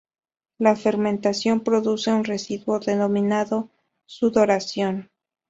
[0.57, 3.69] La fermentación produce un residuo, denominado
[4.07, 5.11] "sudoración".